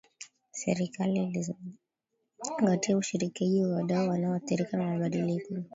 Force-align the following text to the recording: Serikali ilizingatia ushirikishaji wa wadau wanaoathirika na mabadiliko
Serikali 0.51 1.23
ilizingatia 1.23 2.97
ushirikishaji 2.97 3.63
wa 3.63 3.69
wadau 3.75 4.09
wanaoathirika 4.09 4.77
na 4.77 4.85
mabadiliko 4.85 5.55